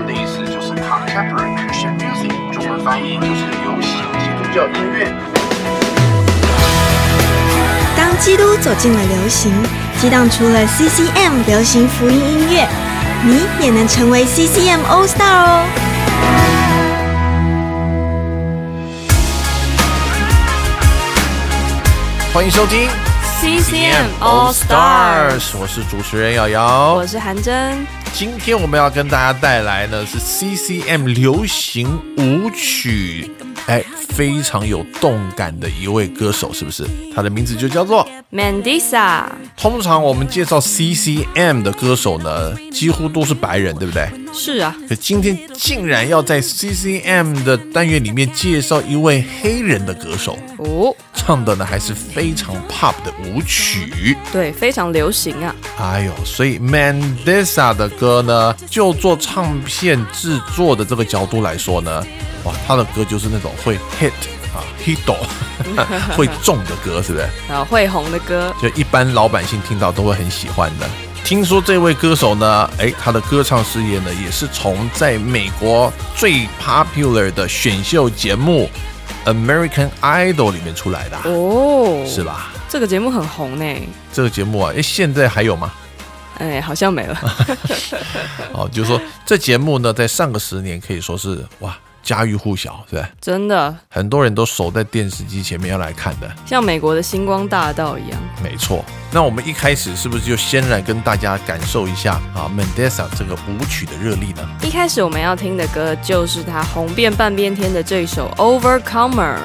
[0.00, 5.12] 的意思就是 Contemporary Christian Music，中文翻译就是流行基督教音乐。
[7.96, 9.52] 当基督走进了流行，
[10.00, 12.66] 激荡出了 CCM 流行福音音乐，
[13.22, 15.64] 你也能成为 CCM All Star 哦！
[22.32, 22.88] 欢迎收听
[23.44, 27.06] CCM All Stars，我是主持人瑶瑶我。
[27.06, 27.86] 是韩真。
[28.14, 31.86] 今天我们要跟大家带来呢是 CCM 流行
[32.16, 33.30] 舞曲，
[33.66, 36.86] 哎，非常有动感的一位歌手，是不是？
[37.14, 38.08] 他的名字就叫做。
[38.32, 39.26] Mandisa，
[39.58, 44.08] 通常我们介绍 CCM 的歌手呢，几乎都是白人，对不对？
[44.34, 54.16] 是啊，可今天竟然要在 CCM 的单元里面介绍一位黑人的歌手，哦，唱的呢还是非常 pop 的舞曲。
[54.32, 55.54] 对，非常流行啊。
[55.78, 62.04] 哎呦，所以 Mandisa 的歌呢，就做唱片制作的这个角度来说呢，
[62.42, 64.10] 哇，他的歌就是那种会 hit
[64.52, 64.98] 啊 hit
[66.16, 67.24] 会中的歌，是不是？
[67.52, 70.88] 啊会红的歌，就一般老百姓听到都会很喜欢的。
[71.24, 78.68] 听说这位歌手呢，哎，他的歌唱事业呢，也是从在美国最 popular 的选秀节目
[79.32, 82.22] 《American Idol》里面出来的啊、哦，是？
[82.22, 82.52] 吧？
[82.68, 83.64] 这个节目很红呢。
[84.12, 85.72] 这个节目啊，哎，现在还有吗？
[86.36, 87.18] 哎，好像没了。
[88.52, 91.74] 哦，就是说这节目呢，在上个十年可以说是哇
[92.04, 93.08] 家喻户晓，是吧？
[93.20, 96.30] 真的很多人都守在电视机前面要来看的。
[96.46, 98.20] 像美国的星光大道一样。
[98.42, 104.46] 没错，那我们一开始是不是就先来跟大家感受一下啊 Mendesa 这个舞曲的热力呢？
[104.62, 109.36] 一开始我们要听的歌就是他红遍半边天的这一首《Overcomer》。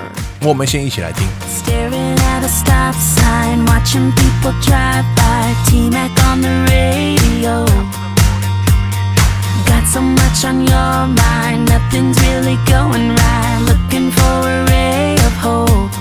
[0.42, 1.26] 我们先一起来听。
[1.48, 5.40] Staring at a stop sign, watching people drive by.
[5.66, 8.09] T Mac on the radio.
[9.94, 13.60] So much on your mind, nothing's really going right.
[13.66, 15.99] Looking for a ray of hope.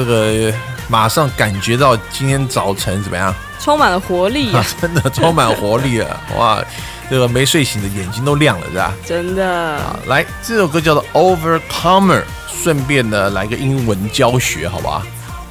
[0.00, 0.52] 这个
[0.88, 3.34] 马上感觉到今天早晨怎么样？
[3.60, 6.64] 充满了活力啊啊！， 真的充满活力了， 哇！
[7.10, 8.94] 这个没睡醒的眼睛都亮了，是吧？
[9.04, 15.02] 真的，来，这首歌叫做《Overcomer》，顺便呢来个英文教学，好吧？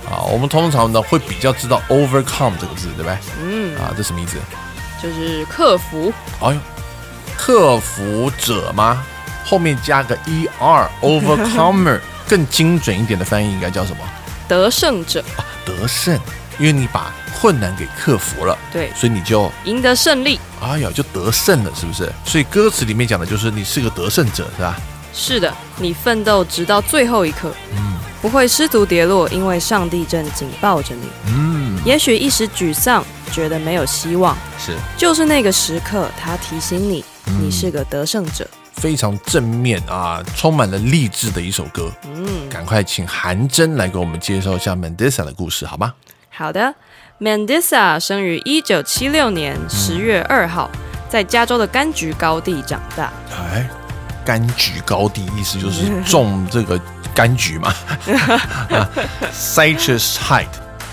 [0.10, 3.18] 啊，我们通常呢会比较知道 “overcome” 这个字，对不对？
[3.44, 4.38] 嗯，啊，这什么意思？
[5.04, 6.12] 就是克服，
[6.42, 6.60] 哎呦，
[7.38, 9.04] 克服者吗？
[9.46, 14.04] 后面加个 er，overcomer， 更精准一点的翻译应该叫什么？
[14.50, 16.20] 得胜者，啊，得胜，
[16.58, 20.38] 因为你把困难给克服了，对，所以你就赢得胜利。
[20.62, 22.12] 哎呀就得胜了，是不是？
[22.26, 24.76] 所以歌词里面讲的就是你是个得胜者，是吧？
[25.14, 27.54] 是的，你奋斗直到最后一刻。
[27.78, 31.08] 嗯不会失足跌落，因为上帝正紧抱着你。
[31.28, 38.46] 嗯，也许一时沮丧，觉得没有希望，是就是那个时刻，他提醒你，嗯你是个得胜者。
[38.80, 41.92] 非常正面啊，充满了励志的一首歌。
[42.06, 45.94] 嗯，赶快请韩真来给我们介绍一下 Mendoza 的故事，好吗？
[46.30, 46.74] 好的。
[47.20, 50.72] Mendoza 生于一九七六年十月二号，
[51.10, 53.12] 在加州的柑橘高地长大。
[53.52, 53.70] 哎，
[54.26, 56.80] 柑橘高地意思就是种这个
[57.14, 57.74] 柑橘嘛。
[58.72, 58.90] 啊
[59.34, 60.48] Citrus Height，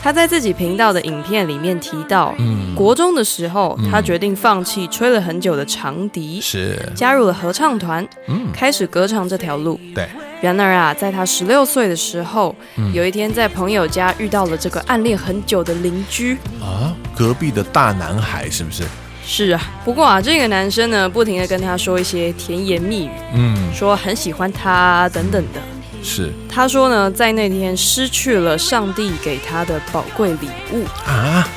[0.06, 9.81] 他在自己频道的影片里面提到，嗯，国中的时候，他决定放弃吹了很久的长笛，是，加入了合唱团，嗯，开始歌唱这条路。
[9.93, 10.08] 对，
[10.41, 12.93] 然而啊，在他十六岁的时候，嗯。
[12.94, 16.35] 有一天在朋友家遇到了这个暗恋很久的邻居。
[16.62, 18.85] 啊，隔壁的大男孩是不是？
[19.26, 25.61] 是啊，不过啊，这个男生呢，不停的跟他说一些甜言蜜语，嗯，说很喜欢他等等的。
[26.03, 30.85] 是他说呢，在那天失去了上帝给他的宝贵礼物。
[31.05, 31.49] 啊，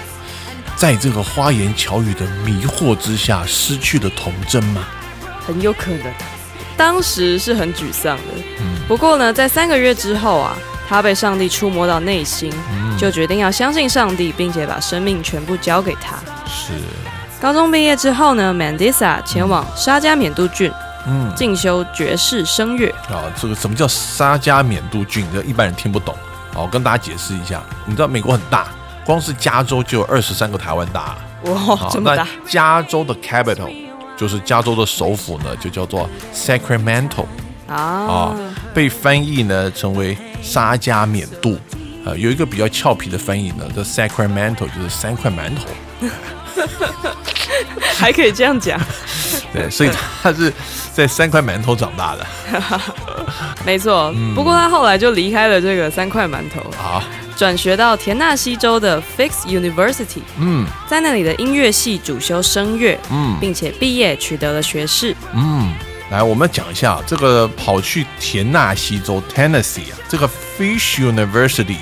[0.75, 4.83] 在这个花言巧语的迷惑之下，失去了童真吗？
[5.45, 6.03] 很有可能。
[6.77, 8.23] 当时是很沮丧的，
[8.59, 10.55] 嗯不过呢，在三个月之后啊，
[10.87, 16.15] 他被上帝触摸到内心，嗯就决定要相信上帝，并且把生命全部交给他。
[16.47, 16.71] 是，
[17.41, 20.71] 高中毕业之后呢，Mandisa 前往沙加缅度郡
[21.07, 22.89] 嗯，进修爵士声乐。
[23.09, 25.25] 啊，这个什么叫沙加缅度郡？
[25.33, 26.15] 这一般人听不懂。
[26.53, 27.61] 好，我跟大家解释一下。
[27.85, 28.67] 你知道美国很大，
[29.05, 31.15] 光是加州就有二十三个台湾大。
[31.43, 32.27] 哇，这么大！
[32.45, 33.71] 加州的 capital
[34.17, 37.25] 就是加州的首府呢，就叫做 Sacramento
[37.67, 38.35] 啊啊，
[38.73, 41.57] 被翻译呢成为沙加缅度。
[42.05, 45.63] 呃，有一个比较俏皮的翻译呢，叫 Sacramento 就是三块馒头。
[47.97, 48.79] 还可以这样讲，
[49.53, 49.89] 对，所以
[50.21, 50.51] 他是
[50.93, 52.25] 在三块馒头长大的
[53.65, 54.11] 没错。
[54.15, 57.03] 嗯不过他后来就离开了这个三块馒头，啊。
[57.35, 65.15] 转学到田纳西州的 Fix University，嗯在那里的音乐系主修声乐，嗯并且毕业取得了学士。
[65.33, 65.73] 嗯，
[66.11, 71.77] 来，我们讲一下这个跑去田纳西州 Tennessee 啊，这个 Fish University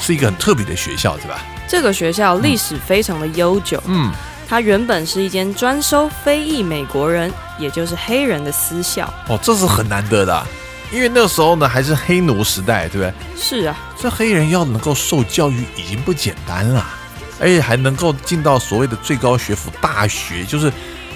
[0.00, 1.40] 是一个很特别的学校，是吧？
[1.68, 4.10] 这个学校历史非常的悠久，嗯，
[4.48, 9.12] 它原本是一间专收非裔美国人，也就是黑人的私校。
[9.28, 10.46] 哦，这是很难得的啊、
[10.92, 13.12] 因为那时候呢还是黑奴时代，对不对？
[13.36, 16.86] 是啊，这黑人要能够受教育已经不简单了，
[17.40, 20.72] 而且还能够进到所谓的最高学府大学，就是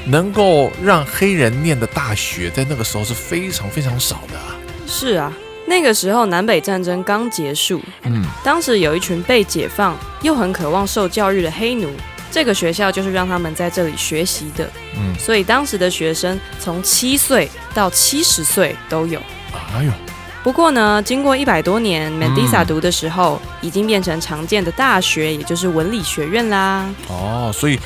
[0.06, 4.56] 能够让黑人念的大学，在那个时候是非常非常少的啊。
[4.88, 5.32] 是啊。
[5.70, 11.88] 那个时候南北战争刚结束，嗯，当时有一群被解放又很渴望受教育的黑奴，
[12.28, 14.68] 这个学校就是让他们在这里学习的。
[14.96, 19.20] 嗯所以当时的学生从七岁到七十岁都有。
[19.72, 19.92] 哎呦，
[20.42, 26.84] 不过呢，经过一百多年，Mandisa 嗯读的时候，已经变成常见的大学，也就是文理学院啦。
[27.06, 27.78] 哦，所以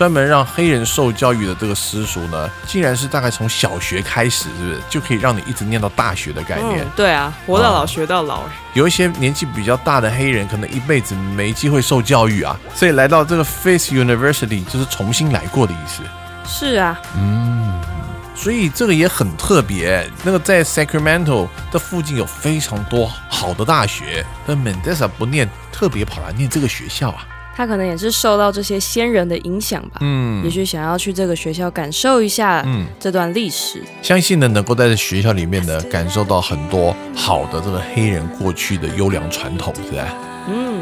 [0.00, 6.82] 专门让黑人受教育的这个私塾呢，竟然是大概从小学开始，是不是就可以让你一直念到大学的概念？
[6.82, 8.44] 嗯，对啊，活到啊老学到老。
[8.44, 16.02] 哎有一些年纪比较大的黑人，可能一辈子没机会受教育啊，所以来到这个 Face University 就是重新来过的意思。
[16.46, 17.78] 是啊，嗯，
[18.34, 20.10] 所以这个也很特别。
[20.24, 27.26] 那个在 Sacramento 的附近有非常多好的大学，但 Mendoza 不念，特别跑来念这个学校啊。
[27.56, 33.82] 他可能也是受到这些先人的影响吧，嗯也许想要去这个学校感受一下嗯，这段历史。
[34.00, 40.08] 相信呢，能够在这学校里面呢，感受到很多好的这个黑人过去的优良传统，是吧？
[40.48, 40.80] 嗯，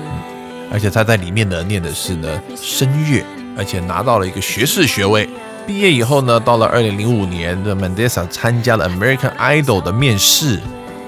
[0.71, 3.25] 而且他在里面呢念的是呢声乐，
[3.57, 5.29] 而且拿到了一个学士学位。
[5.67, 10.59] 毕业以后呢，到了二零零五年的 Mendoza 参加了 American Idol 的面试，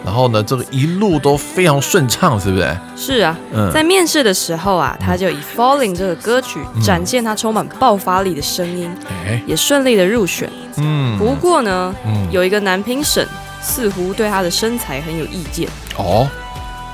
[0.05, 2.79] 然后呢，这个一路都非常顺畅，是不是？
[2.97, 3.71] 是啊，嗯。
[3.73, 8.91] 在面试的时候啊，他就以《Falling》这个歌曲展现他充满爆发力的声音，
[9.27, 10.51] 哎，也顺利的入选。
[10.77, 13.27] 嗯，不过呢，嗯，有一个男评审
[13.61, 15.69] 似乎对他的身材很有意见。
[15.97, 16.27] 哦，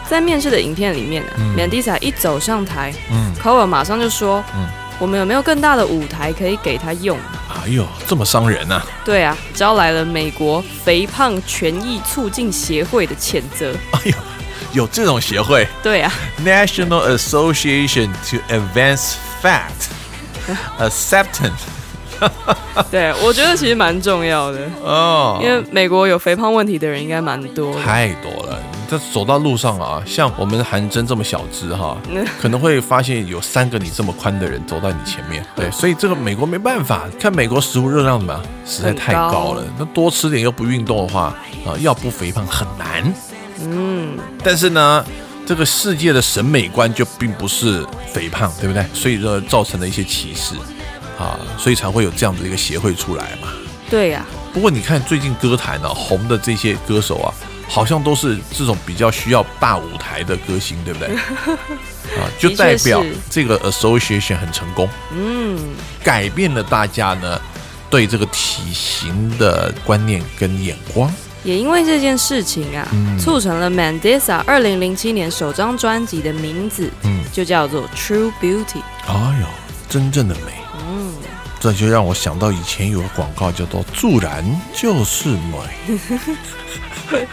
[0.08, 1.50] 在面试的影片里面呢、嗯。
[1.50, 4.66] M a n d i s a 一走上台嗯，c o 马上就说：“嗯。
[4.98, 7.18] 我们有没有更大的舞台可以给他用
[7.66, 13.74] 哎呦，这么伤人啊！？”对啊，招来了美国肥胖权益促进协会的谴责。
[13.92, 14.16] 哎呦，
[14.72, 16.12] 有这种协会对啊
[16.44, 19.72] ，，National Association to Advance Fat
[20.78, 21.66] Acceptance。
[22.90, 27.82] 对，我觉得其实蛮重要的，哦，因为美国有肥胖问题的人应该蛮多的。
[27.82, 28.58] 太多了。
[28.86, 35.44] 你这走到路上啊，像我们韩真这么小只哈嗯，可能会发现有三个你这么宽的人走在你前面。
[35.56, 39.64] 对，所以这个美国没办法，看美国食物热量怎么样，实在太高了。
[39.76, 41.34] 那多吃点又不运动的话，
[41.66, 43.12] 啊，要不肥胖很难。
[43.64, 45.04] 嗯，但是呢，
[45.44, 48.86] 这个世界的审美观就并不是肥胖，对不对？
[48.94, 50.54] 所以说造成了一些歧视
[51.18, 53.48] 啊，所以才会有这样的一个协会出来嘛。
[53.90, 57.30] 对呀、不过你看最近歌坛呢、红的这些歌手啊，
[57.68, 61.08] 好像都是这种比较需要大舞台的歌星，对不对？
[62.16, 65.58] 啊，就代表这个 association 很成功，嗯，
[66.02, 67.40] 改变了大家呢
[67.90, 71.12] 对这个体型的观念跟眼光。
[71.44, 78.80] 也因为这件事情啊，嗯促成了 Mandisa 二零零七年首张专辑的名字嗯，就叫做 True Beauty。
[79.06, 79.46] 哎呦，
[79.88, 80.52] 真正的美。
[80.88, 81.05] 嗯，
[81.66, 85.98] 这就让我想到以前有个广告叫做“助燃就是美”。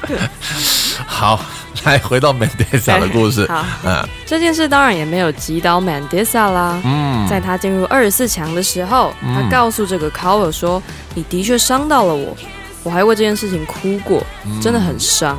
[1.06, 1.40] 好，
[1.84, 3.46] 来回到 Mendoza 的故事。
[3.48, 6.82] 好，嗯这件事当然也没有击倒 Mandisa 啦。
[6.84, 10.82] 嗯，在他进入二十四强的时候，嗯他告诉这个 Cover 说
[11.14, 12.36] ：“你的确伤到了我，
[12.82, 15.38] 我还为这件事情哭过，嗯真的很伤。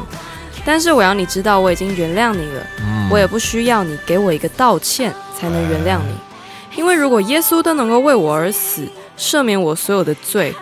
[0.65, 6.15] 但是我要你知道，我已经原谅你了，嗯我也不需要你给我一个道歉才能原谅你，
[6.77, 8.89] 因为如果耶稣都能够为我而死，
[9.19, 10.55] 赦免我所有的罪，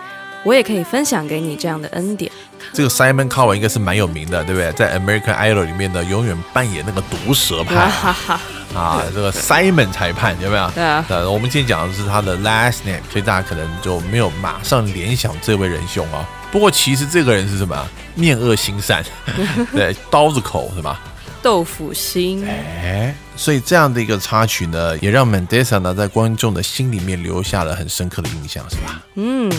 [0.45, 2.31] 我也可以分享给你这样的恩典。
[2.73, 4.73] 这个 Simon Cowell 应该是蛮有名的，对不对？
[4.73, 10.71] 在 American Idol 里面呢，永远扮演那个毒舌哈派啊，这个 Simon 裁判有没有？
[10.73, 16.27] 对啊，呃，我们今天讲的是他的 last name，所以大家可能就没有马上联想这位仁兄啊。
[16.51, 17.87] 不过其实这个人是什么啊？
[18.15, 19.05] 面恶心善，
[19.73, 21.01] 对，刀子口是吧？
[21.43, 29.03] 豆腐心，哎，所以这样的一个插曲呢，也让 Mendesa 呢在观众的心里面留下了很深刻的印象，是吧？
[29.17, 29.51] 嗯。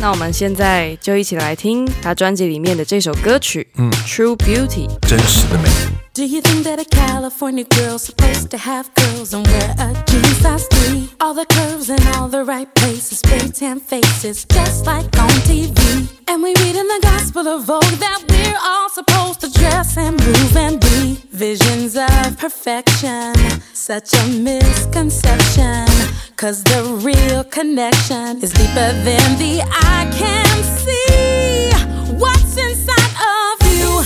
[0.00, 4.86] 那我们现在就一起来听他专辑里面的这首歌曲《嗯 True Beauty》。
[5.08, 5.97] 真实的美。
[6.18, 10.66] Do you think that a California girl's supposed to have curls and wear a jean size
[10.66, 11.10] 3?
[11.20, 15.78] All the curves in all the right places, spray tan faces, just like on TV.
[16.26, 20.18] And we read in the Gospel of Vogue that we're all supposed to dress and
[20.18, 23.32] move and be visions of perfection.
[23.72, 25.86] Such a misconception,
[26.34, 31.70] cause the real connection is deeper than the eye can see.
[32.18, 34.02] What's inside of you?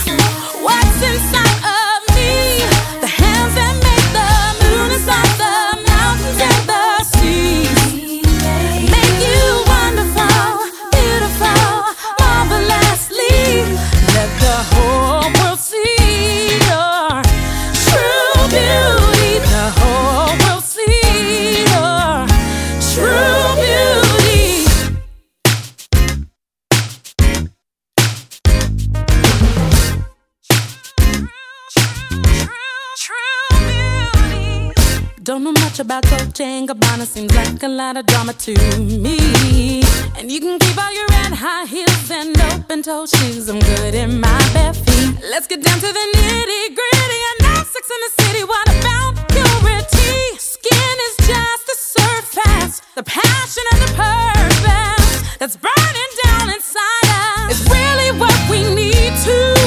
[0.61, 1.82] What's inside of
[35.83, 39.81] about Dolce and Gabbana, seems like a lot of drama to me.
[40.17, 43.49] And you can keep all your red high heels and open toe shoes.
[43.49, 45.15] I'm good in my bare feet.
[45.29, 47.19] Let's get down to the nitty gritty.
[47.31, 48.43] I know Sex in the City.
[48.45, 50.37] What about purity?
[50.37, 52.81] Skin is just the surface.
[52.95, 59.13] The passion and the purpose that's burning down inside us is really what we need
[59.27, 59.62] to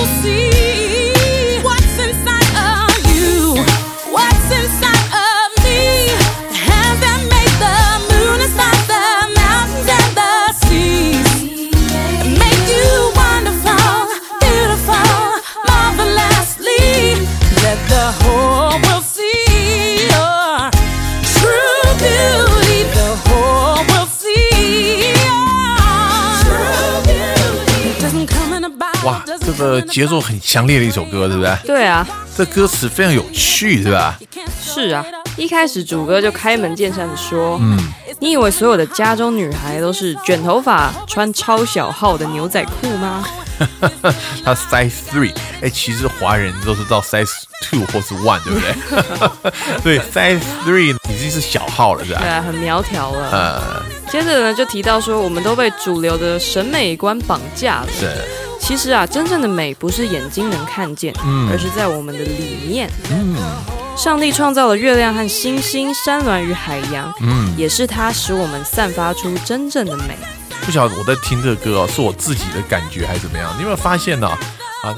[29.58, 31.56] 哇，doesn't 这 come 个节奏很强烈的一首歌，对不对？
[31.64, 34.18] 对啊，这歌词非常有趣，对吧？
[34.62, 35.04] 是啊，
[35.36, 37.78] 一开始主歌就开门见山的说：“嗯，
[38.20, 43.24] 你以为所有的加州女孩都是卷头发、穿超小号的牛仔裤吗？
[44.44, 45.32] 它 size three，
[45.62, 47.30] 哎，其实华人都是到 size
[47.62, 49.80] two 或是 one，对不对？
[49.82, 52.20] 对，size three 已经是小号了，是吧？
[52.20, 53.30] 对啊，很苗条了。
[53.30, 53.82] 呃，
[54.12, 57.88] 接着呢，就提到说，我们都被主流的审美观绑架了。
[57.98, 58.12] 是，
[58.66, 62.90] 其实啊，真正的美不是眼睛能看见，嗯而是在我们的里面。
[63.10, 63.36] 嗯
[63.96, 70.18] 上帝创造了月亮和星星、山峦与海洋，嗯，也是它使我们散发出真正的美。
[70.62, 73.54] 不晓得我在听这个歌哦，是我自己的感觉还是怎么样？
[73.56, 74.38] 你有没有发现呢、啊？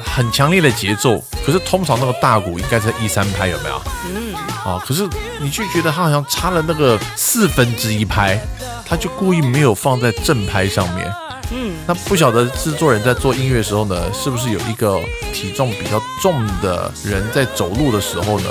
[0.03, 3.81] 很强烈的节奏，可是通常那个大鼓应该在一三拍，有没有？
[4.07, 4.35] 嗯，
[4.65, 5.07] 啊，可是
[5.41, 8.41] 你就觉得它好像差了那个四分之一拍，
[8.85, 11.07] 他就故意没有放在正拍上面。
[11.51, 15.01] 嗯，那不晓得制作人在做音乐的时候呢，是不是有一个
[15.33, 18.49] 体重比较重的人在走路的时候呢，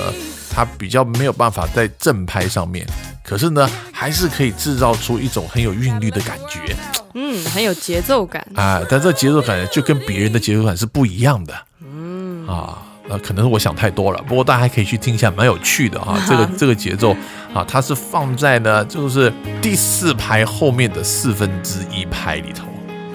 [0.50, 2.86] 他比较没有办法在正拍上面，
[3.22, 6.74] 可是呢，还是可以制造出一种很有韵律的感觉
[7.14, 8.46] 嗯，很有节奏感。
[8.54, 8.82] 啊。
[8.88, 11.54] 但这节奏感就跟别人的节奏感是不一样的。
[11.80, 12.78] 嗯啊，
[13.08, 16.20] 呃，可能是我想太多了，不过大家还可以去听一下，蛮有趣的啊。
[16.28, 17.16] 这个这个节奏
[17.54, 22.67] 啊，它是放在呢，就是第四排后面的四分之一拍里头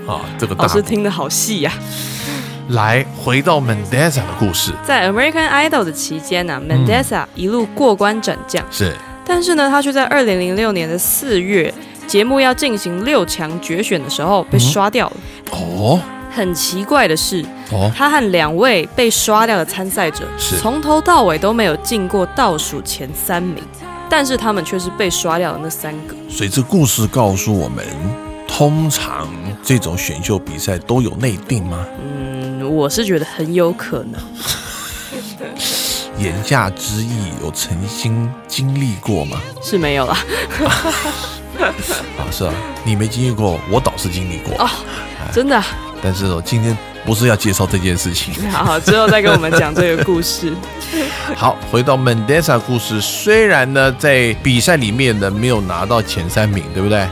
[0.07, 0.21] 啊。
[0.37, 1.71] 这个大老师听得好细呀、
[2.69, 8.93] 来回到 Mendesa 的故事，在 American Idol 的期间呢、，Mendesa 一路过关斩将，是。
[9.25, 11.73] 但是呢，他却在二零零六年的四月，
[12.07, 15.17] 节目要进行六强决选的时候被刷掉了。
[15.51, 15.99] 哦？
[16.35, 20.57] 很奇怪的是，哦，他和两位被刷掉的参赛者是。
[20.57, 23.63] 从头到尾都没有进过倒数前三名，
[24.09, 26.15] 但是他们却是被刷掉的那三个。
[26.27, 27.85] 所以这故事告诉我们，
[28.47, 29.27] 通常
[29.63, 31.85] 这种选秀比赛都有内定吗？
[32.03, 34.21] 嗯，我是觉得很有可能。
[36.17, 39.41] 言下之意有曾经经历过吗？
[39.61, 40.17] 是没有啦，
[41.59, 44.55] 啊，是啊，你没经历过，我倒是经历过。
[44.63, 44.69] 哦
[45.33, 45.65] 真的啊、
[46.01, 48.33] 但是我今天不是要介绍这件事情。
[48.51, 50.53] 好 好，之后再跟我们讲这个故事。
[51.35, 57.07] 好，回到 Mendesa 故事，虽然呢在比赛里面呢没有拿到前三名，对不对？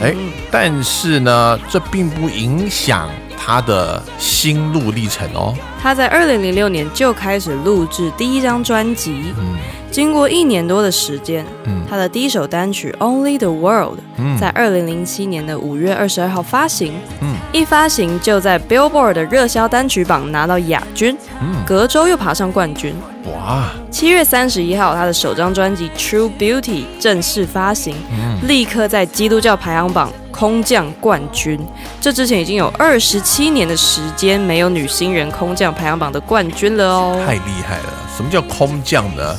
[0.00, 0.14] 哎，
[0.50, 5.54] 但是呢，这并不影响他的心路历程哦。
[5.82, 9.56] 他在二零零六年就开始录制第一张专辑，嗯
[9.90, 22.94] 经过一年多的时间，嗯他的第一首单曲《Only the World》嗯在二零零七年的五月二十二号发行，嗯一发行就在 Billboard 的热销单曲榜拿到亚军，嗯，隔周又爬上冠军。
[23.34, 26.60] 哇，七月三十一号，他的首张专辑《True Beauty》
[27.00, 31.58] 正式发行，嗯立刻在基督教排行榜空降冠军。
[32.00, 37.22] 这之前已经有二十七年的时间没有女新人空降排行榜的冠军了哦。
[37.26, 37.92] 太厉害了！
[38.16, 39.36] 什么叫空降呢？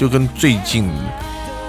[0.00, 0.88] 就跟最近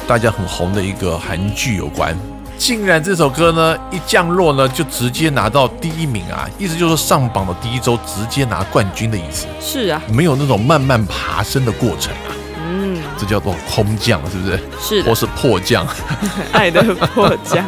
[0.08, 2.18] 大家很红的一个韩剧有关。
[2.58, 6.48] 竟然这首歌呢一降落呢，就直接拿到第一名啊！
[6.58, 14.60] 意思就是说上榜的第一周直接拿冠军的意思，是啊，没有那种慢慢爬升的过程啊，嗯，这叫做空降，是不是？
[14.80, 15.86] 是的，或是迫降，
[16.54, 16.82] 爱的
[17.14, 17.68] 迫降。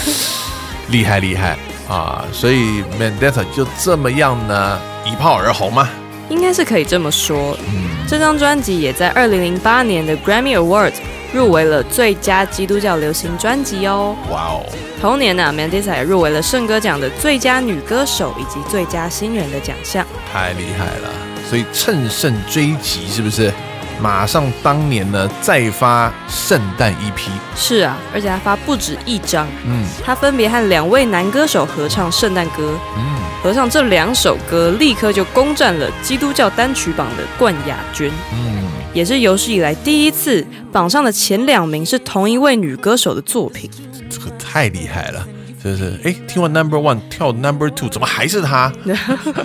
[0.88, 1.58] 厉害厉害
[1.90, 2.24] 啊！
[2.32, 5.86] 所以 Mandetta 就这么样呢，一炮而红嘛。
[6.28, 7.56] 应该是可以这么说。
[7.68, 10.94] 嗯，这张专辑也在二零零八年的 Grammy Awards
[11.32, 14.16] 入围了最佳基督教流行专辑哦。
[14.30, 14.66] 哇哦，
[15.00, 20.06] 同年呢、m a n d i s a 也入围了圣歌奖的最佳女歌手以及最佳新人的奖项。
[20.32, 21.10] 太厉害了！
[21.48, 23.52] 所以乘胜追击，是不是？
[24.00, 27.30] 马上当年呢再发圣诞一批。
[27.56, 29.84] 是啊，而且他发不止一张，嗯。
[30.04, 43.70] 他分别和两位男歌手合唱圣诞歌，嗯，合唱这两首歌，立刻就攻占了基督教单曲榜的冠亚军，嗯，也是有史以来第一次榜上的前两名是同一位女歌手的作品。
[44.10, 45.26] 这个太厉害了，
[45.64, 48.70] 真的是哎，听完 Number One 跳 Number Two，怎么还是他？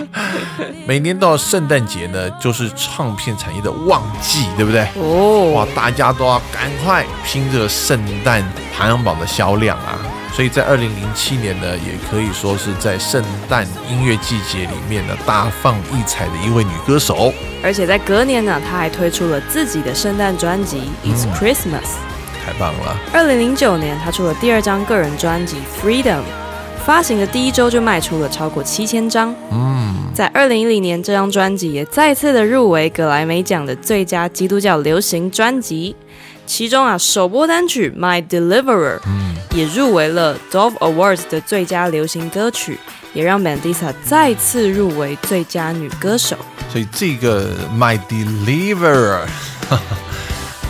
[0.86, 4.86] 每年到圣诞节呢，就是唱片产业的旺季，对不对？
[4.96, 8.44] 哦哇哦，，大家都要赶快拼这个圣诞
[8.76, 9.98] 排行榜的销量啊！
[10.34, 17.32] 所以在二零零七年呢，也可以说是在圣诞音乐季节里面呢大放异彩的一位女歌手。
[17.64, 21.86] 而且在隔年呢，她还推出了自己的圣诞专辑《It's 嗯 Christmas》。
[22.44, 22.96] 太棒了！
[23.12, 26.18] 二零零九年，他出了第二张个人专辑《Freedom》，
[26.84, 29.34] 发行的第一周就卖出了超过七千张。
[29.50, 35.94] 嗯，在二零一零年，这张专辑也再次的入围格莱美奖的最佳基督教流行专辑。
[36.46, 38.98] 其中啊，首播单曲《My Deliverer》
[39.54, 42.76] 也入围了 Dove Awards 的最佳流行歌曲，
[43.14, 46.36] 也让 Mandisa 再次入围最佳女歌手。
[46.72, 49.20] 所以这个 My Deliverer，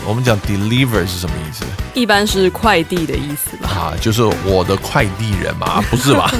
[0.06, 3.68] 我们讲 deliver 是什么意思一般是快递的意思吧？
[3.68, 3.94] 啊？
[4.00, 6.32] 就是我的快递人嘛， 不是吧？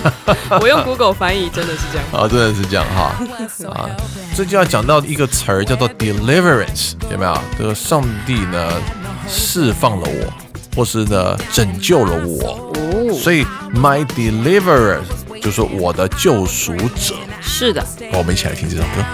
[0.61, 2.07] 我用 Google 翻译真的是这样。
[2.13, 3.15] 啊，真的是这样哈
[3.73, 3.89] 啊，
[4.35, 7.39] 这就要讲到一个词儿叫做 deliverance，有没有？
[7.59, 8.73] 这个上帝呢
[9.29, 10.33] 释放了我，
[10.77, 13.45] 或是呢拯救了我，哦，所以
[13.75, 14.99] my deliverer
[15.41, 17.15] 就是我的救赎者。
[17.41, 19.05] 是的，我们一起来听这首歌。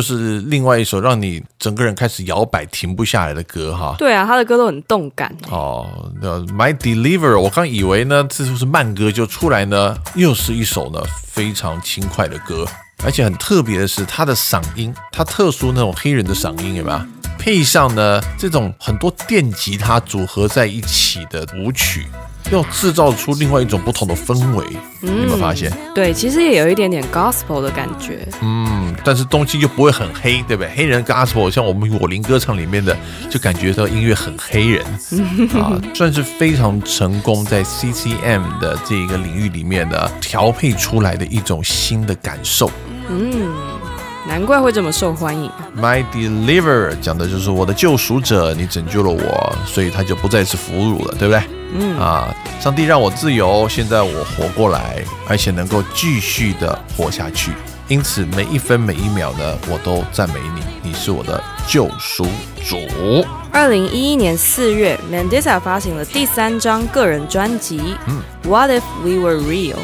[0.00, 3.94] 又是另外一首让你整个人开始摇摆、停不下来的歌哈。
[3.98, 5.30] 对啊，他的歌都很动感。
[5.50, 5.86] 哦，
[6.22, 12.66] 那 My Deliver，我刚以为呢，这就是慢歌就出来呢，又是一首呢非常轻快的歌，
[13.04, 17.00] 而且很特别的是他的嗓音，他特殊那种黑人的嗓音有没有？
[17.38, 22.06] 配上呢这种很多电吉他组合在一起的舞曲，
[22.50, 24.64] 要制造出另外一种不同的氛围，
[25.00, 25.72] 你有没有发现？
[25.94, 28.26] 对，其实也有一点点 gospel 的感觉。
[28.42, 30.72] 嗯，但是东西又不会很黑，对不对？
[30.74, 32.96] 黑人 gospel 像我们我林歌唱里面的，
[33.30, 34.84] 就感觉到音乐很黑人
[35.54, 42.70] 啊，算是非常成功在 CCM 的这一个领域里面的调配出来的一种新的感受。
[44.26, 45.50] 难怪会这么受欢迎。
[45.76, 51.42] My Deliver 讲的就是我的救赎者，你拯救了我，所以他就不再是俘虏了，对不对？
[51.72, 57.52] 嗯啊，上帝让我自由，现在我活过来，而且能够继续的活下去。
[57.88, 62.24] 因此，每一分每一秒呢，我都赞美你，你是我的救赎
[62.68, 62.76] 主。
[63.50, 67.80] 二零一一年四月，Mandisa 发行了第三张个人专辑
[68.48, 69.74] 《What If We Were Real》，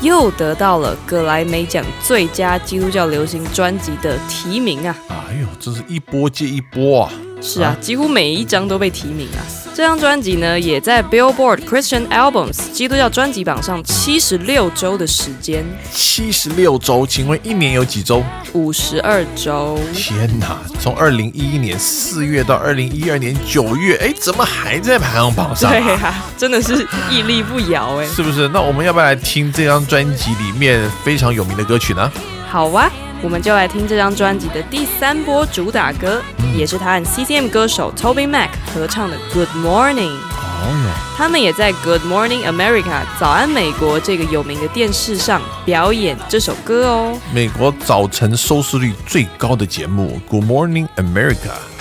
[0.00, 4.96] 又得到了格莱美奖最佳基督教流行专辑的提名啊！
[5.08, 7.12] 哎呦，真是一波接一波啊！
[7.40, 9.42] 是啊，几乎每一张都被提名啊。
[9.78, 18.24] 这张专辑呢，也在 Billboard Christian Albums 基督教专辑榜上七十六周的时间，七十六周，请问一年有几周？
[18.54, 19.78] 五十二周。
[19.94, 20.58] 天哪！
[20.80, 26.08] 从二零一一年四月到二零一二年九月，哎，怎么还在排行榜上、对啊？
[26.08, 28.06] 啊，真的是屹立不摇哎。
[28.06, 28.48] 是不是？
[28.48, 32.10] 那我们要不要来听这张专辑里面非常有名的歌曲呢？
[32.50, 32.90] 好啊，
[33.22, 36.22] 我们就来听这张专辑的第三波主打歌，
[36.56, 40.10] 也是他和 CCM 歌手 Toby Mac 合唱的《Good Morning》。
[40.10, 42.82] 哦他们也在《Good Morning America》
[43.18, 47.18] 早安美国这个有名的电视上表演这首歌哦。
[47.32, 51.34] 美国早晨收视率最高的节目《Good Morning America》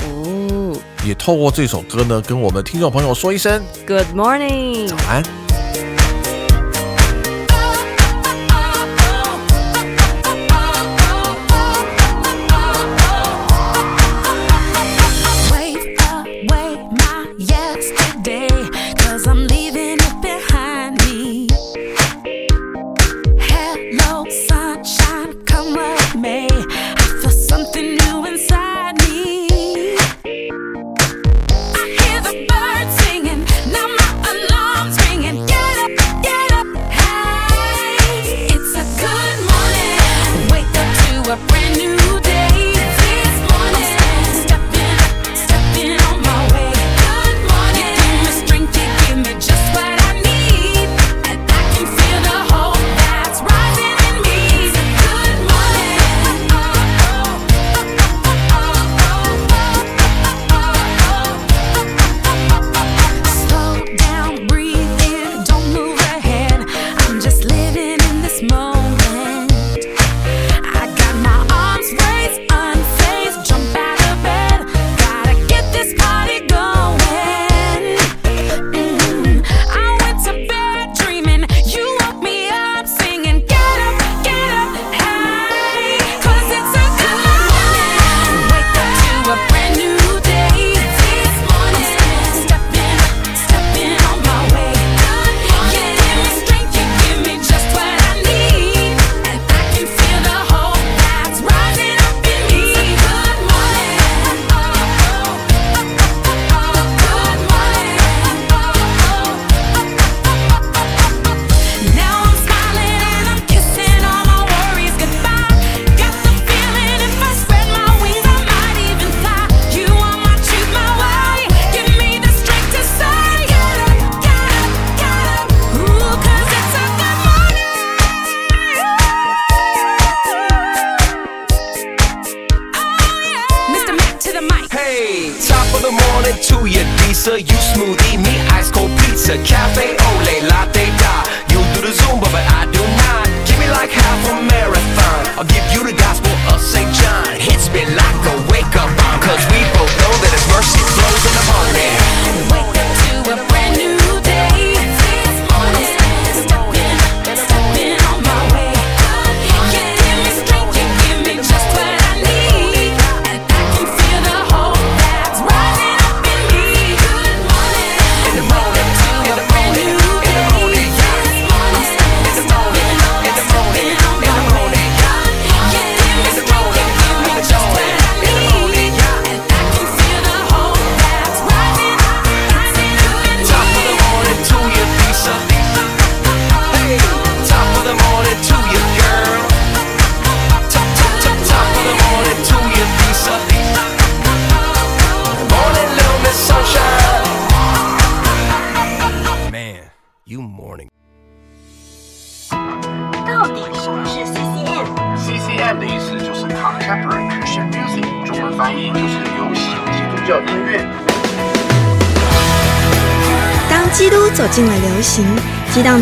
[0.07, 4.87] 哦也透过这首歌呢，跟我们听众朋友说一声，Good Morning。
[4.87, 5.46] 早安。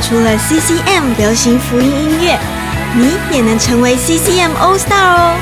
[0.08, 2.38] 出了 CCM 流行福音音乐，
[2.94, 5.36] 你也能成为 CCM All Star 哦.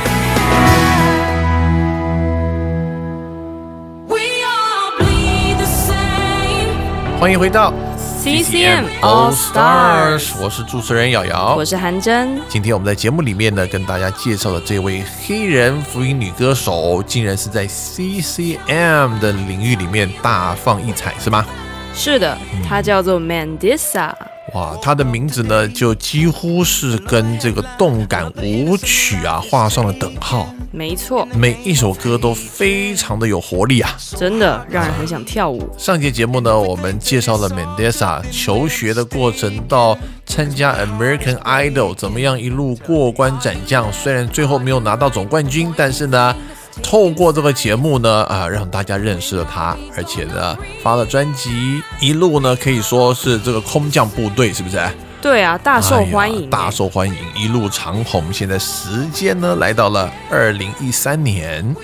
[7.19, 7.73] 欢迎回到
[8.21, 12.39] CCM All Stars，我是主持人瑶瑶，我是韩真。
[12.47, 21.45] 今天我们在节目里面呢，跟大家介绍的这位黑人福音女歌手，竟然是在 CCM 的领域里面大放异彩，是吗？
[21.93, 24.12] 是的，她叫做 Mandisa。
[24.53, 33.97] 哇，它的名字呢，就几乎是跟这个动感舞曲啊画上了等号，没错，每一首歌都非常的有活力啊。
[34.15, 35.67] 真的让人很想跳舞。
[35.75, 43.91] 上节节目呢，我们介绍了 Mendesa 求学的过程，到参加 American Idol 怎么样一路过关斩将。
[43.91, 46.35] 虽然最后没有拿到总冠军，但是呢，
[46.81, 54.81] 透过这个节目呢，啊，让大家认识了他，而且呢，发了专辑，一路呢可以说是这个空降部队，是不是？
[55.21, 58.33] 对啊，大受欢迎、哎大受欢迎，一路长虹。
[58.33, 61.75] 现在时间呢来到了二零一三年，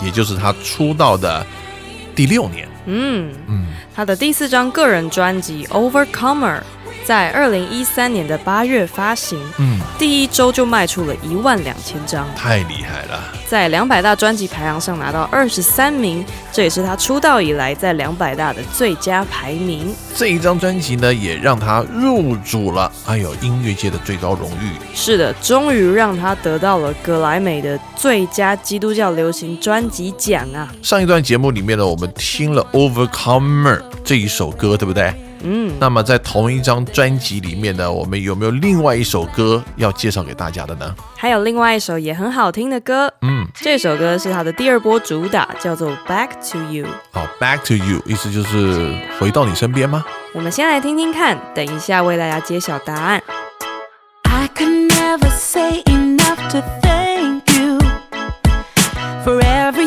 [0.00, 1.46] 也就是他出道的
[2.16, 2.66] 第六年。
[2.86, 6.56] 嗯，嗯，他的第四张个人专辑《Overcomer》
[7.08, 13.32] 在二零一三年的八月发行，嗯，第一周就卖出了一万两千张，太厉害了。
[13.46, 19.90] 在两百大专辑排行上拿到二十三名，这也是他出道以来在两百大的最佳排名。
[20.14, 24.72] 这一张专辑呢，也让他入主了哎呦音乐界的最高荣誉。
[24.94, 30.68] 是的，终于让他得到了格莱美的最佳基督教流行专辑奖啊！
[30.82, 35.14] 上一段节目里面呢，我们听了《Overcomer》这一首歌，对不对？
[35.42, 40.94] 嗯，那么在同一张专辑里面呢，我们有没有另外一首歌要介绍给大家的呢？
[41.16, 46.86] 还有另外一首也很好听的歌，嗯，这首歌是他的第二波主打，叫做《Back to You》。
[47.12, 50.04] 好，《Back to You》意思就是回到你身边吗？
[50.34, 53.22] 我们先来听听看，等一下为大家揭晓答案。
[54.24, 57.78] I could never say enough to thank you
[59.24, 59.77] for everything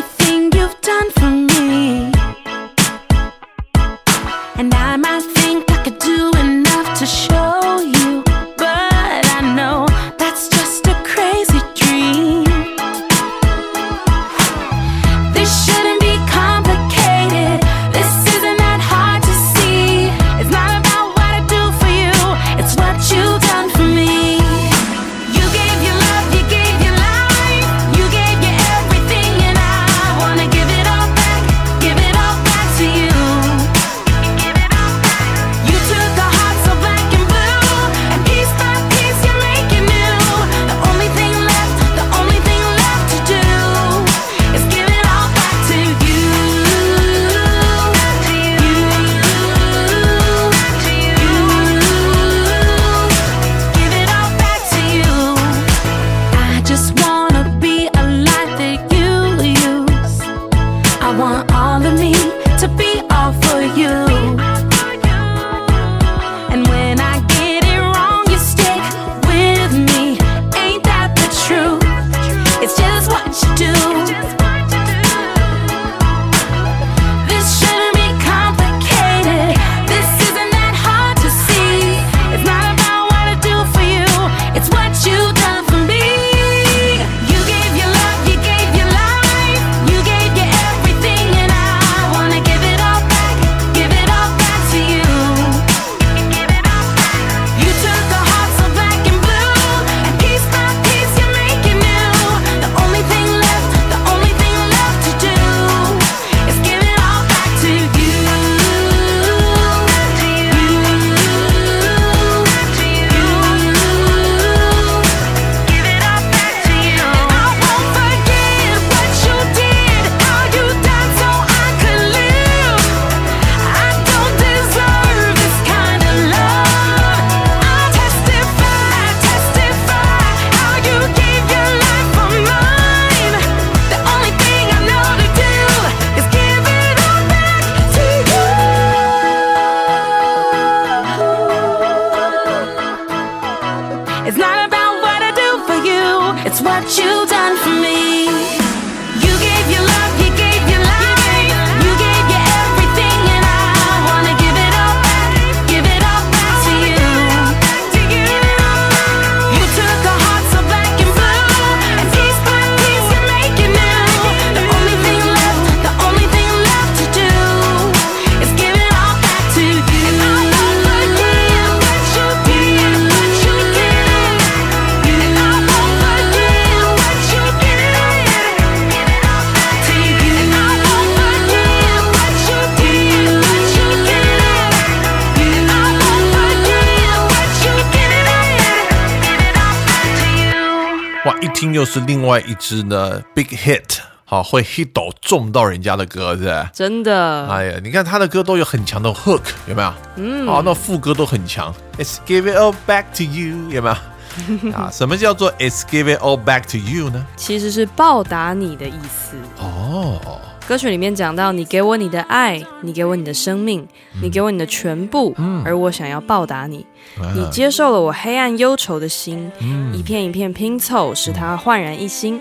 [192.22, 196.68] 另外一支呢，big hit，好会 hit 到中到人家的歌，是？
[196.72, 199.92] 真的，哎呀，你看他的歌都有很强的 hook，有没有？
[200.14, 201.74] 嗯，哦，那副歌都很强。
[201.98, 204.70] It's give it all back to you，有没有？
[204.72, 207.26] 啊，什么叫做 It's give it all back to you 呢？
[207.36, 209.36] 其实是报答你的意思。
[209.58, 210.20] 哦，
[210.68, 213.86] 歌曲里面讲到，你给我你的爱，你给我你的生命，
[214.22, 216.86] 你给我你的全部，而我想要报答你。
[217.34, 219.50] 你接受了我黑暗忧愁的心，
[219.92, 222.40] 一片一片拼凑，使它焕然一新。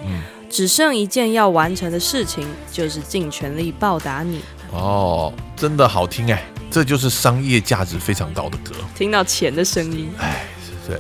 [0.50, 4.42] 只剩一件要完成的事情，就是尽全力报答你。
[4.72, 8.76] 哦，真的好听哎，这就是商业价值非常高的歌。
[8.94, 10.46] 听到钱的声音，哎，
[10.86, 10.98] 对，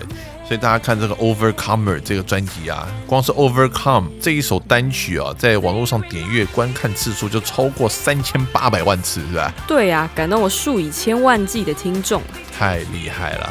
[0.51, 9.53] 所以大家看这个 Overcomer 这个专辑啊，光是 Overcome 这一首单曲啊，在网络上点阅观看次数就超过三千八百万次，是吧？
[9.65, 12.21] 对呀、感动我数以千万计的听众。
[12.51, 13.49] 太厉害了！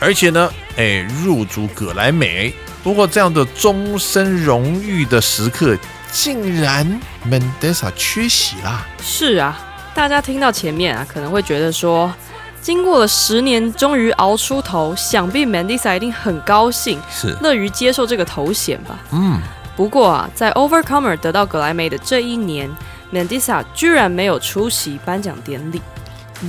[0.00, 2.52] 而且呢，哎，入主葛莱美。
[2.82, 5.78] 不过这样的终身荣誉的时刻，
[6.10, 8.84] 竟然 Mendesa 缺席啦。
[9.00, 9.56] 是啊，
[9.94, 12.12] 大家听到前面啊，可能会觉得说，
[12.60, 18.98] 经过了十年，终于熬出头，想必 Mandisa 一定很高兴，是，乐于接受这个头衔吧。
[19.12, 19.40] 嗯，
[19.76, 22.70] 不过啊，在 Overcomer 得到格莱美的这一年
[23.12, 25.80] ，Mandisa 居然没有出席颁奖典礼。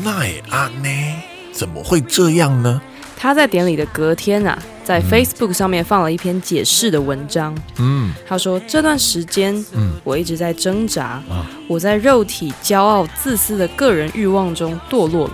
[0.03, 0.89] 那也啊呢？
[1.53, 2.81] 怎么会这样呢？
[3.17, 7.55] 他在典礼的隔天啊，在 Facebook 上面放了一篇解释的文章。
[7.77, 15.33] 嗯，他说：“这段时间，嗯我一直在挣扎，啊我在肉体、骄傲、自私的个人欲望中堕落了。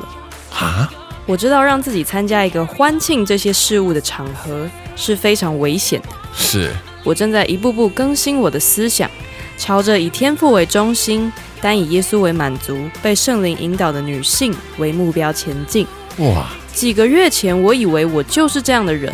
[0.51, 0.91] 啊，
[1.25, 6.09] 我知道让自己参加一个欢庆这些事物的场合是非常危险的。
[6.35, 6.73] 是，
[7.03, 9.09] 我正在一步步更新我的思想，
[9.57, 11.31] 朝着以天赋为中心、
[11.61, 15.85] 单以耶稣为满足、被圣灵引导的女性为目标前进。
[16.17, 19.13] 哇，几个月前，我以为我就是这样的人，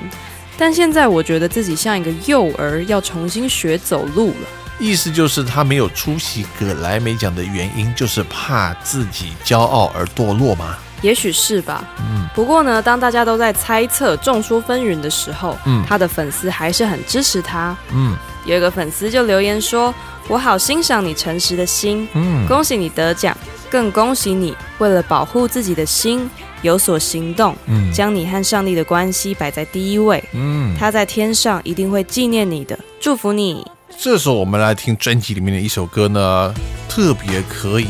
[0.58, 4.48] 但现在我觉得自己像一个幼儿，要重新学走路了。
[4.80, 10.78] 意思就是他没有出席葛莱美奖的原因，就是怕自己骄傲而堕落吗？
[11.04, 11.84] 也许是吧。
[12.00, 17.78] 嗯，不过呢，当大家都在猜测、众说纷纭的时候，嗯他的粉丝还是很支持他。
[17.94, 19.94] 嗯有一个粉丝就留言说
[20.28, 23.38] ：“我好欣赏你诚实的心，嗯，恭喜你得奖，
[23.70, 26.30] 更恭喜你为了保护自己的心
[26.62, 30.22] 有所行动，嗯将你和上帝的关系摆在第一位。
[30.34, 33.66] 嗯，他在天上一定会纪念你的，祝福你。
[33.98, 36.54] 这时候我们来听专辑里面的一首歌呢，
[36.90, 37.88] 特别可以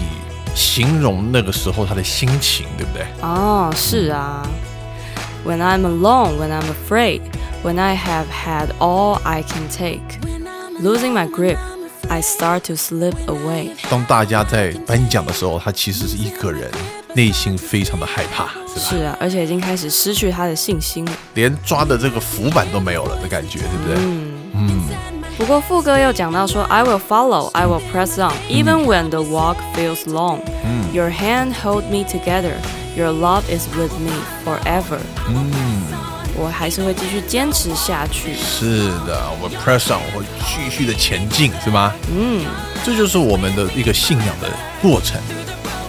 [0.56, 3.06] 形容那个时候他的心情，对不对？
[3.22, 4.48] 哦，是啊。
[5.46, 7.22] When I'm alone, when I'm afraid,
[7.64, 10.02] when I have had all I can take,
[10.82, 11.58] losing my grip,
[12.08, 13.72] I start to slip away.
[13.90, 16.72] 当大家在颁奖的时候，他其实是一个人，
[17.14, 18.86] 内心非常的害怕，是吧？
[18.90, 21.12] 是啊，而且已经开始失去他的信心了。
[21.34, 23.96] 连抓的这个浮板都没有了的感觉，对不对？
[24.56, 24.88] 嗯
[25.38, 30.40] 不过副歌又讲到说，I will follow, I will press on, even when the walk feels long.
[30.64, 32.54] 嗯 Your hand hold me together,
[32.96, 34.14] your love is with me
[34.46, 35.00] forever.
[35.28, 35.82] 嗯，
[36.38, 38.36] 我还是会继续坚持下去。
[38.36, 41.92] 是的，我 press on，我会继续的前进，是吗？
[42.16, 42.46] 嗯，
[42.86, 44.48] 这就是我们的一个信仰的
[44.82, 45.20] 过程。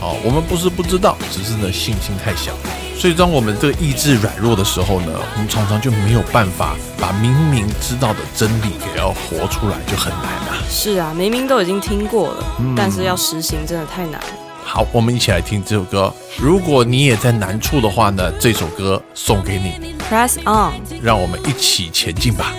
[0.00, 2.52] 哦，我们不是不知道，只是呢信心太小。
[2.96, 10.56] 所以当我们这个意志软弱的时候呢，我们常常就没有办法把明明知道的真理给要活出来，就很难啊。
[10.70, 12.44] 是啊，明明都已经听过了，
[12.76, 14.26] 但是要实行真的太难了。
[14.64, 16.12] 好，我们一起来听这首歌。
[16.38, 20.72] 如果你也在难处的话呢，这首歌送给你，Press on，
[21.02, 22.54] 让我们一起前进吧。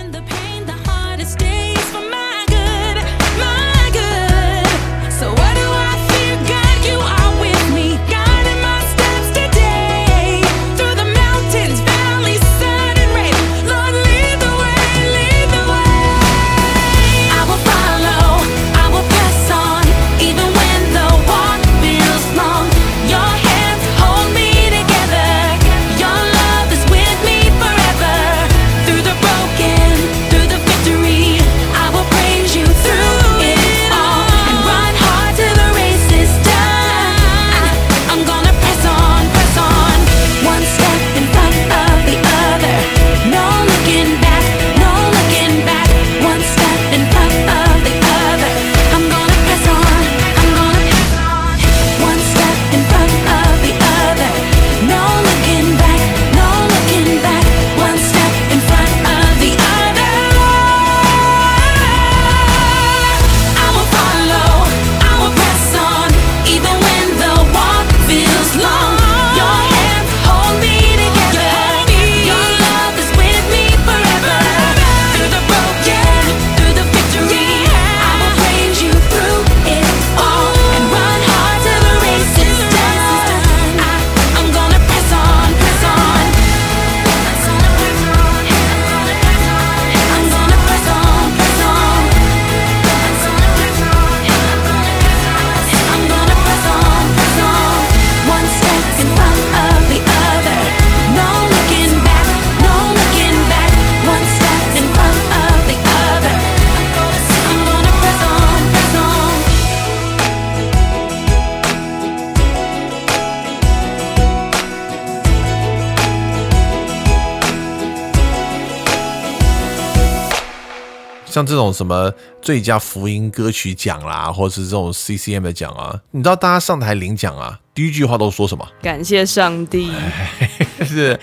[121.76, 122.10] 什么
[122.40, 128.66] 最佳福音歌曲奖啦，或者是这种 CCM 的奖啊，你知道大家上台领奖啊，第一句话都说什么？
[128.82, 129.92] 感谢上帝，
[130.86, 131.18] 是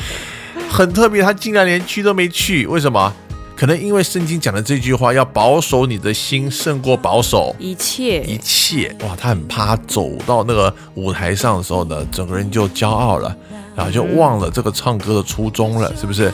[0.70, 3.14] 很特别，他竟然连去都没去，为什么？
[3.64, 8.94] 可能因为圣经讲的这句话，要保守你的心胜过保守一切一切。
[9.04, 13.34] 哇，他很怕他走到那个舞台上的时候呢，整个人就骄傲了，
[13.74, 16.30] 然后就忘了这个唱歌的初衷了，是不是？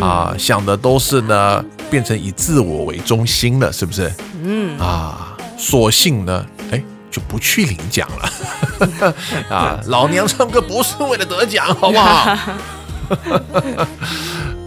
[0.00, 4.12] 啊，想的都是呢，变成以自我为中心了，是不是？
[4.42, 9.14] 嗯啊，索性呢，哎，就不去领奖了。
[9.48, 12.36] 啊，老娘唱歌不是为了得奖，好不好？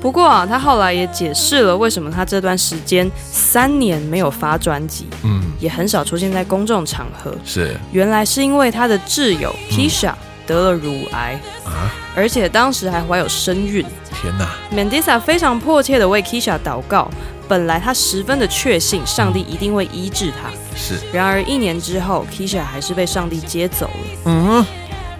[0.06, 7.34] 不过啊，他后来也解释了为什么他这段时间三年没有发专辑，嗯，也很少出现在公众场合。
[7.44, 10.14] 是原来是因为他的挚友 Kisha
[10.46, 13.84] 得了乳癌，啊，而且当时还怀有身孕。
[14.14, 17.10] 天哪！Mandisa 非常迫切的为 Kisha 祷告，
[17.48, 20.52] 本来他十分的确信上帝一定会医治他。
[20.76, 24.22] 是，然而一年之后，Kisha 还是被上帝接走了。
[24.26, 24.66] 嗯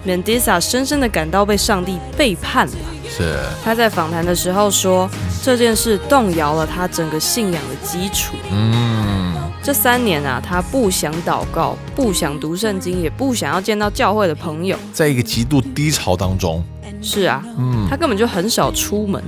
[0.06, 2.72] ，Mandisa 深深的感到被上帝背叛了。
[3.08, 5.08] 是，他在访谈的时候说，
[5.42, 8.34] 这件事动摇了他整个信仰的基础。
[8.50, 14.76] 嗯，这三年啊，他不想祷告，不想读圣经，也不想要见到教会的朋友。
[14.92, 16.62] 在一个极度低潮当中，
[17.02, 19.22] 是啊，嗯，他根本就很少出门，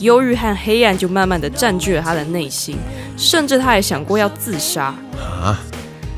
[0.00, 2.76] 忧郁和黑暗就慢慢的占据了他的内心，
[3.16, 4.94] 甚至他也想过要自杀。
[5.18, 5.58] 啊，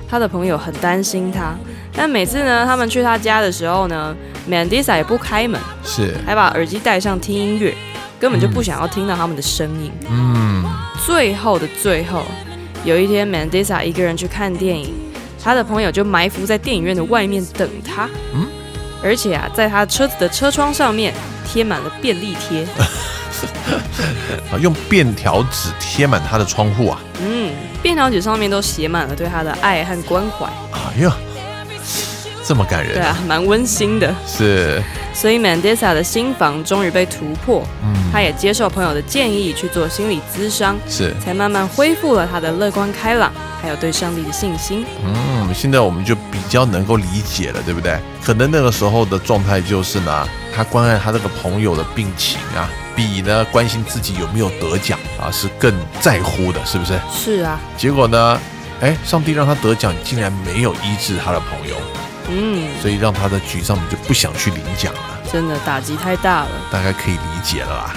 [0.09, 1.55] 他的朋友很担心他，
[1.93, 4.15] 但每次呢，他们去他家的时候呢
[4.49, 7.75] ，Mandisa 也不开门，是，还把耳机戴上听音乐，
[8.21, 9.91] 根本就不想要听到他们的声音。
[10.09, 10.65] 嗯，
[11.05, 12.25] 最后的最后，
[12.85, 14.95] 有一天，Mandisa 一个人去看电影，
[15.43, 18.09] 他的朋友就埋伏在电影院的外面等他。
[18.35, 18.47] 嗯，
[19.03, 21.13] 而且啊，在他车子的车窗上面
[21.45, 22.65] 贴满了便利贴。
[24.53, 30.47] 啊，用便条纸贴满他的窗户啊，嗯，便条纸上面都写满了对他的爱和关怀。
[30.73, 31.17] 哎呀，
[32.49, 34.11] 这么感人，对啊，蛮温馨的。
[34.27, 34.83] 是，
[35.13, 43.31] 所以 Mandisa 的心房终于被突破，嗯，他也接受朋友的建议去做心理咨商，是，才慢慢恢复了他的乐观开朗，
[43.61, 44.87] 还有对上帝的信心。
[45.05, 47.99] 嗯，现在我们就比较能够理解了，对不对？
[48.25, 50.27] 可能那个时候的状态就是呢，
[50.57, 55.71] 他关爱他这个朋友的病情啊，比呢关心自己有没有得奖啊是更
[56.01, 56.99] 在乎的，是不是？
[57.13, 58.41] 是啊，结果呢，
[58.81, 61.77] 哎，上帝让他得奖，竟然没有医治他的朋友，
[62.29, 65.21] 嗯，所以让他的沮丧就不想去领奖了。
[65.33, 66.51] 真的打击太大了。
[66.71, 67.95] 大概可以理解了啦。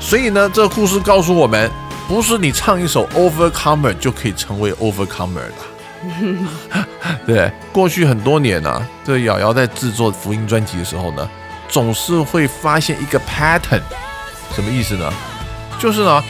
[0.00, 1.70] 所以呢，这个故事告诉我们，
[2.06, 5.54] 不是你唱一首 Overcomer 就可以成为 Overcomer 的。
[7.26, 11.26] 对，过去很多年呢、啊，这瑶瑶在制作福音专辑的时候呢，
[11.68, 13.80] 总是会发现一个 pattern，
[14.54, 15.10] 什么意思呢？
[15.78, 16.22] 就是呢，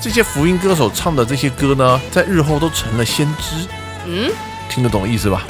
[0.00, 3.68] 这些福音歌手唱的这些歌呢，在日后都成了先知。
[4.06, 4.32] 嗯，
[4.68, 5.44] 听得懂意思吧？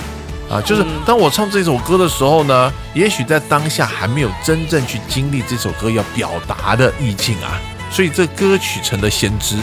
[0.52, 7.58] 啊，就是嗯当我唱这首歌的时候呢，也许在当下还没有真正去经历这首歌要表达的意境啊，
[7.90, 9.56] 所以这歌曲成了先知，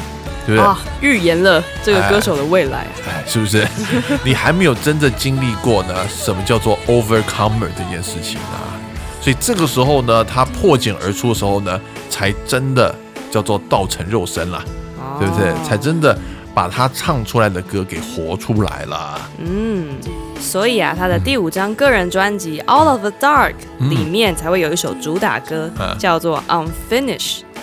[0.47, 0.59] 对不对？
[0.59, 2.87] 啊，预言了这个歌手的未来。
[3.07, 3.67] 哎，是不是？
[4.25, 8.73] 你还没有真正经历过呢，什么叫做 overcomer 这件事情啊？
[9.21, 11.79] 所以这个时候呢，他破茧而出的时候呢，
[12.09, 12.95] 才真的
[13.29, 14.63] 叫做道成肉身了，
[15.19, 15.49] 对不对？
[15.49, 16.17] 哦才真的
[16.59, 19.17] 把他唱出来的歌给活出来了。
[19.37, 19.97] 嗯，
[20.41, 23.53] 所以啊，他的第五张个人专辑《All of the Dark》
[23.89, 26.43] 里面才会有一首主打歌，嗯叫做
[26.91, 27.17] 《Unfinished》。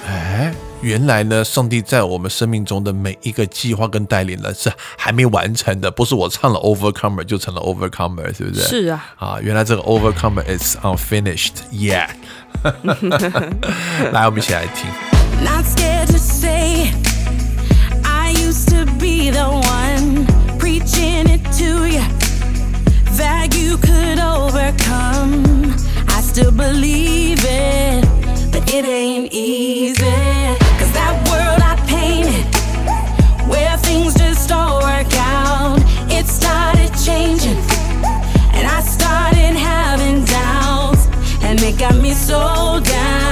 [0.09, 8.63] 哎，原来呢，上帝在我们生命中的每一个计划跟带领呢，是还没完成的，不是我唱了 Overcomer 就成了 Overcomer，是不是？
[8.63, 12.09] 是啊，啊，原来这个 Overcomer is unfinished yet。
[14.11, 14.89] 来，我们一起来听。
[19.31, 22.05] The one preaching it to you
[23.17, 25.75] that you could overcome.
[26.09, 28.05] I still believe it,
[28.53, 30.05] but it ain't easy.
[30.79, 32.47] Cause that world I painted,
[33.49, 35.79] where things just don't work out,
[36.11, 37.59] it started changing.
[38.55, 41.09] And I started having doubts,
[41.43, 43.26] and it got me so down.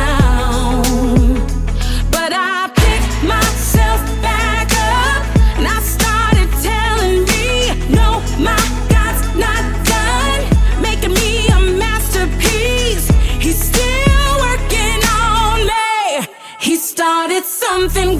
[17.88, 18.13] Something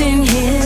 [0.00, 0.63] in his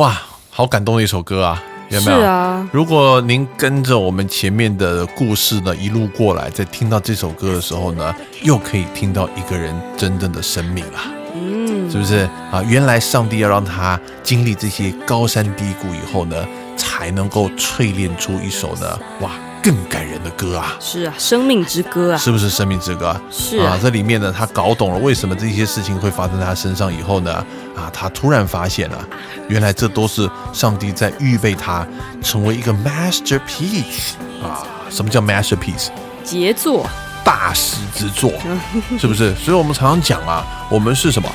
[0.00, 2.18] 哇，好感动的一首歌啊，有没有？
[2.18, 11.00] 是啊如果您跟着我们前面的故事呢一路过来，在听到这首歌的时候呢，又可以听到一个人真正的生命了。
[11.34, 12.64] 嗯，是不是啊？
[12.66, 16.46] 原来上帝要让他经历这些高山低谷以后呢，
[16.78, 19.32] 才能够淬炼出一首呢，哇，
[19.62, 20.76] 更感人的歌啊！
[20.80, 23.18] 是啊，生命之歌啊，是不是生命之歌？
[23.30, 27.32] 是啊这里面呢，他搞懂了为什么这些事情会发生在他身上以后呢，
[27.76, 29.08] 啊，他突然发现了，
[29.48, 31.86] 原来这都是上帝在预备他
[32.22, 34.66] 成为一个 masterpiece 啊！
[34.90, 35.88] 什么叫 masterpiece？
[36.24, 36.88] 杰作，
[37.24, 38.32] 大师之作，
[38.98, 39.34] 是不是？
[39.34, 41.28] 所以我们常常讲啊，我们是什么？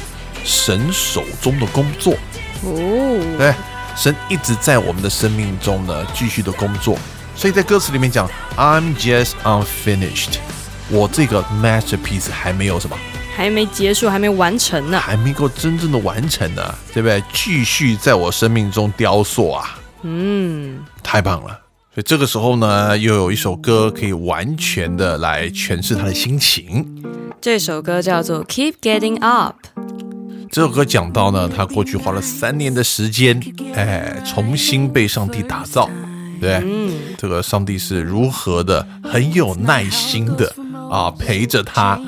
[0.44, 2.14] 神手中的工作，
[2.64, 3.54] 哦，对，
[3.96, 6.98] 神一直在我们的生命中呢继续的工作。
[7.36, 10.38] 所以在歌词里面讲，I'm just unfinished，
[10.90, 12.98] 我这个 masterpiece 还没有什么，
[13.36, 15.00] 还没结束，还没完成呢。
[15.00, 17.22] 还没够真正的完成呢，对不对？
[17.34, 21.60] 继续在我生命中雕塑啊，嗯，太棒了。
[21.94, 27.04] 所以这个时候呢，又有一首歌可以完全的来诠释他的心情。
[27.42, 29.56] 这首歌叫做《Keep Getting Up》。
[30.50, 33.42] 这首歌讲到呢，他过去花了三年的时间，
[33.74, 35.90] 哎，重新被上帝打造，
[36.40, 36.62] 对？
[37.18, 40.54] 这个上帝是如何的很有耐心的
[40.90, 42.00] 啊，陪着他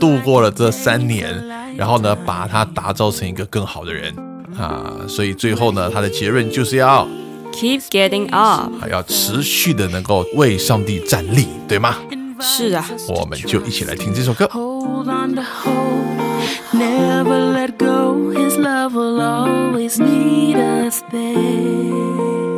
[0.00, 4.14] 度过了这三年，然后呢，把他打造成一个更好的人
[4.58, 4.92] 啊。
[5.08, 7.06] 所以最后呢，他的结论就是要
[7.52, 11.96] Keep Getting Up，还要持续的能够为上帝站立，对吗？
[12.40, 14.46] 是啊，我们就一起来听这首歌。
[14.52, 18.32] Hold on to hope, never let go.
[18.34, 22.53] His love will always meet us there.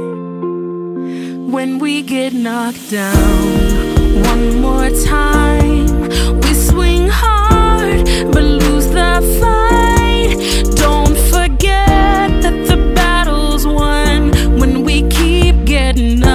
[1.46, 6.00] When we get knocked down, one more time,
[6.40, 10.36] we swing hard but lose the fight.
[10.74, 16.25] Don't forget that the battle's won when we keep getting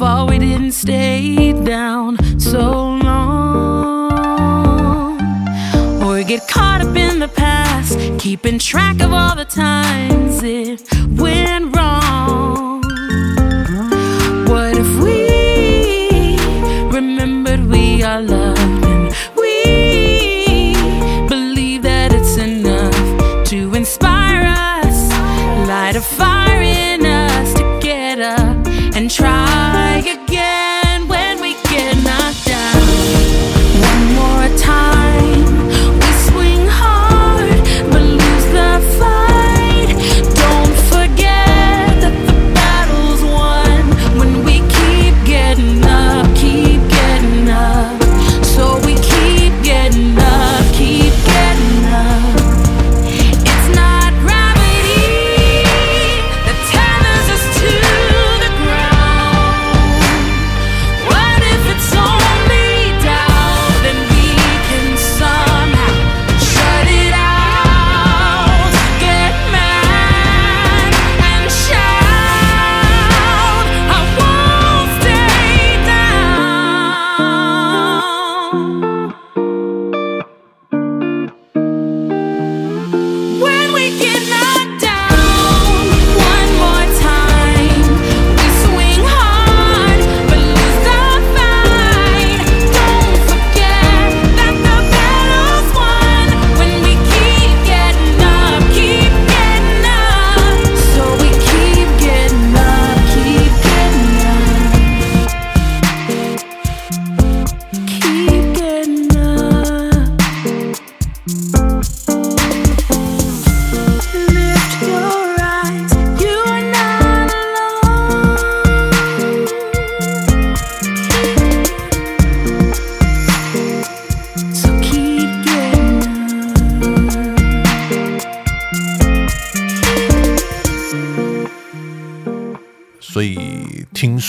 [0.00, 4.12] we we didn't stay down so long?
[6.02, 10.95] Or get caught up in the past, keeping track of all the times it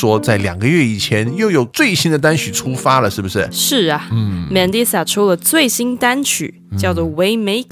[0.07, 3.45] 说在两个月以前又有最新的单曲出发了，是不是？
[3.51, 7.65] 是啊，嗯，Mandisa 出了最新单曲，叫做《Waymaker》。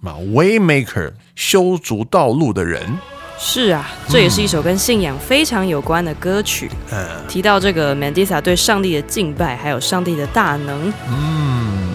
[0.00, 2.80] 嘛，Waymaker 修足道路的人，
[3.40, 6.70] 是啊，这也是一首跟信仰非常有关的歌曲。
[6.92, 10.92] 嗯，提到这个 Mandisa 对上帝的敬拜，还有上帝的大能。
[11.08, 11.90] 嗯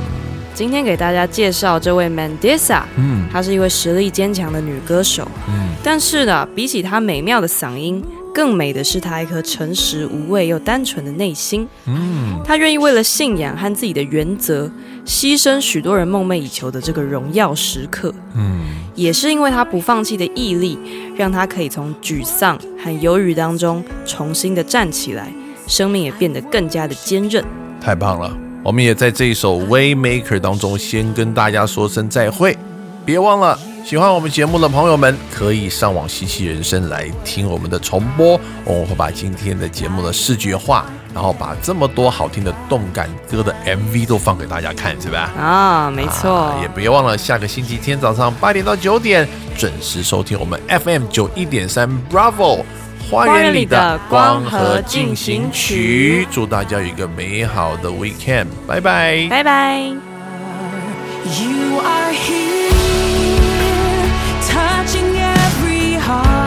[0.53, 5.27] 今天给大家介绍这位 Mandisa，嗯她是一位实力坚强的女歌手。
[5.49, 8.01] 嗯，但是呢，比起她美妙的嗓音，
[8.35, 11.65] 更美的是他一颗诚实无畏又单纯的内心。
[11.85, 14.69] 嗯，他愿意为了信仰和自己的原则，
[15.05, 18.13] 牺牲许多人梦寐以求的这个荣耀时刻。
[18.35, 18.59] 嗯，
[18.93, 20.77] 也是因为他不放弃的毅力，
[21.15, 25.31] 让他可以从沮丧和忧郁当中重新的站起来，
[25.65, 27.41] 生命也变得更加的坚韧。
[27.79, 28.35] 太棒了！
[28.61, 32.57] 我们也在这一首 Waymaker 当中先跟大家说声再会，
[33.05, 45.29] 别忘了喜欢我们节目的朋友们可以上网西奇人生来听我们的重播，我们会把今天的节目的视觉化，然后把这么多好听的动感歌的 MV 都放给大家看，是吧？
[45.39, 52.63] 啊，没错，啊也别忘了下个星期天早上八点到九点准时收听我们 FM 九一点三 Bravo
[53.07, 56.27] 花园里的光和进行曲。
[56.31, 59.27] 祝大家有一个美好的 weekend，拜拜。
[59.29, 59.77] 拜拜。
[61.23, 63.24] You are here,
[64.95, 66.44] touching every heart.